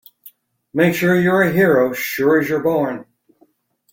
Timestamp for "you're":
0.99-1.43, 2.49-2.63